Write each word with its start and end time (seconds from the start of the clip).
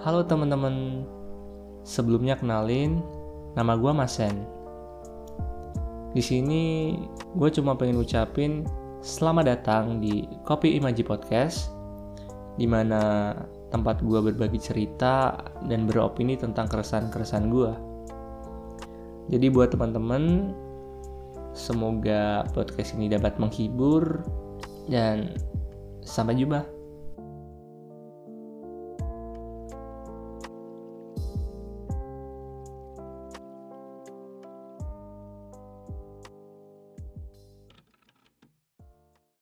Halo 0.00 0.24
teman-teman, 0.24 1.04
sebelumnya 1.84 2.40
kenalin, 2.40 3.04
nama 3.52 3.76
gue 3.76 3.92
Masen. 3.92 4.32
Di 6.16 6.22
sini 6.24 6.96
gue 7.36 7.52
cuma 7.52 7.76
pengen 7.76 8.00
ucapin 8.00 8.64
selamat 9.04 9.44
datang 9.52 10.00
di 10.00 10.24
Kopi 10.48 10.80
Imaji 10.80 11.04
Podcast, 11.04 11.76
di 12.56 12.64
mana 12.64 13.36
tempat 13.68 14.00
gue 14.00 14.32
berbagi 14.32 14.56
cerita 14.56 15.36
dan 15.68 15.84
beropini 15.84 16.40
tentang 16.40 16.72
keresahan-keresahan 16.72 17.52
gue. 17.52 17.72
Jadi 19.28 19.46
buat 19.52 19.76
teman-teman, 19.76 20.56
semoga 21.52 22.48
podcast 22.56 22.96
ini 22.96 23.12
dapat 23.12 23.36
menghibur 23.36 24.24
dan 24.88 25.36
sampai 26.00 26.40
jumpa. 26.40 26.81